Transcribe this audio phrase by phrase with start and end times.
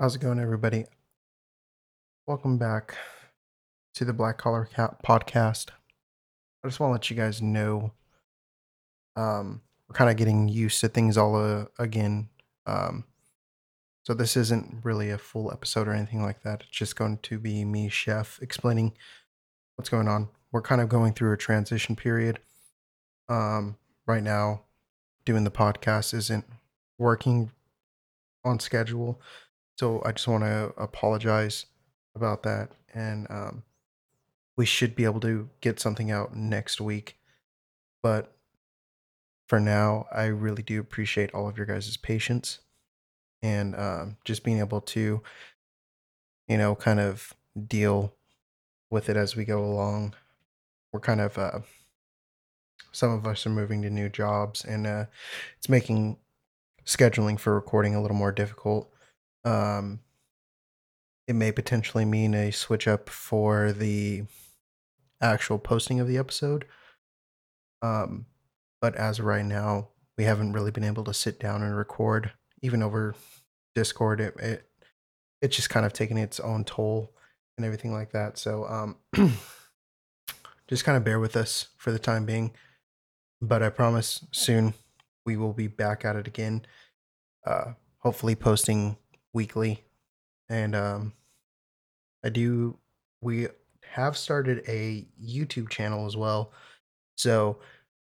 [0.00, 0.86] How's it going, everybody?
[2.26, 2.96] Welcome back
[3.92, 5.72] to the Black Collar Cat podcast.
[6.64, 7.92] I just want to let you guys know
[9.14, 12.30] um, we're kind of getting used to things all uh, again.
[12.64, 13.04] Um,
[14.02, 16.62] so this isn't really a full episode or anything like that.
[16.62, 18.94] It's just going to be me, Chef, explaining
[19.76, 20.30] what's going on.
[20.50, 22.38] We're kind of going through a transition period.
[23.28, 23.76] Um,
[24.06, 24.62] right now,
[25.26, 26.46] doing the podcast isn't
[26.96, 27.50] working
[28.46, 29.20] on schedule.
[29.80, 31.64] So I just want to apologize
[32.14, 32.68] about that.
[32.92, 33.62] And um,
[34.54, 37.16] we should be able to get something out next week.
[38.02, 38.30] But
[39.48, 42.58] for now, I really do appreciate all of your guys' patience
[43.40, 45.22] and um, just being able to,
[46.46, 47.32] you know, kind of
[47.66, 48.12] deal
[48.90, 50.12] with it as we go along.
[50.92, 51.60] We're kind of, uh,
[52.92, 55.06] some of us are moving to new jobs and uh,
[55.56, 56.18] it's making
[56.84, 58.92] scheduling for recording a little more difficult.
[59.44, 60.00] Um,
[61.26, 64.24] it may potentially mean a switch up for the
[65.20, 66.66] actual posting of the episode.
[67.82, 68.26] Um,
[68.80, 72.32] but as of right now, we haven't really been able to sit down and record,
[72.62, 73.14] even over
[73.74, 74.20] Discord.
[74.20, 74.66] It, it
[75.40, 77.12] it's just kind of taking its own toll
[77.56, 78.36] and everything like that.
[78.36, 78.96] So um,
[80.68, 82.52] just kind of bear with us for the time being.
[83.40, 84.74] But I promise soon
[85.24, 86.66] we will be back at it again.
[87.46, 88.96] Uh, hopefully posting
[89.32, 89.84] weekly,
[90.48, 91.12] and um,
[92.24, 92.78] I do.
[93.20, 93.48] We
[93.92, 96.52] have started a YouTube channel as well.
[97.18, 97.58] So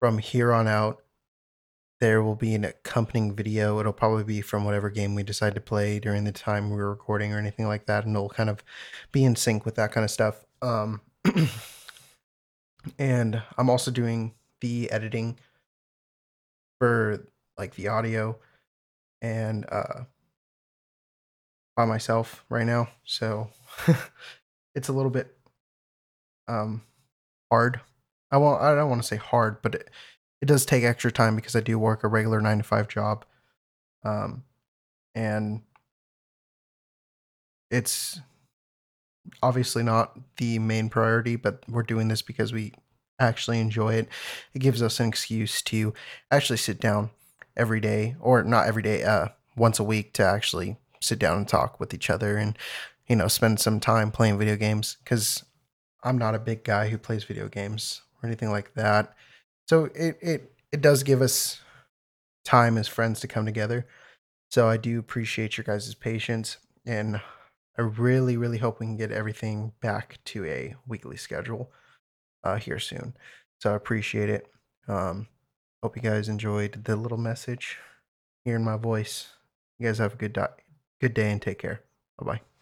[0.00, 1.02] from here on out,
[2.00, 3.78] there will be an accompanying video.
[3.78, 7.32] It'll probably be from whatever game we decide to play during the time we're recording
[7.32, 8.64] or anything like that, and it'll kind of
[9.12, 10.44] be in sync with that kind of stuff.
[10.62, 11.00] Um,
[12.98, 15.38] and I'm also doing the editing
[16.78, 18.38] for like the audio
[19.20, 20.04] and uh
[21.78, 22.88] by myself right now.
[23.04, 23.50] So
[24.74, 25.32] it's a little bit
[26.48, 26.82] um
[27.52, 27.80] hard.
[28.32, 29.88] I won't I don't want to say hard, but it,
[30.42, 33.24] it does take extra time because I do work a regular 9 to 5 job.
[34.04, 34.42] Um
[35.14, 35.62] and
[37.70, 38.20] it's
[39.40, 42.72] obviously not the main priority, but we're doing this because we
[43.20, 44.08] actually enjoy it.
[44.52, 45.94] It gives us an excuse to
[46.32, 47.10] actually sit down
[47.56, 51.48] every day or not every day, uh once a week to actually sit down and
[51.48, 52.56] talk with each other and
[53.08, 55.44] you know spend some time playing video games because
[56.02, 59.14] i'm not a big guy who plays video games or anything like that.
[59.66, 61.60] So it it it does give us
[62.44, 63.86] time as friends to come together.
[64.50, 67.20] So i do appreciate your guys' patience and
[67.76, 71.70] i really really hope we can get everything back to a weekly schedule
[72.44, 73.14] uh, here soon.
[73.60, 74.46] So i appreciate it.
[74.86, 75.28] Um,
[75.82, 77.78] hope you guys enjoyed the little message
[78.44, 79.28] hearing my voice.
[79.78, 80.48] You guys have a good, di-
[81.00, 81.82] good day and take care.
[82.18, 82.57] Bye bye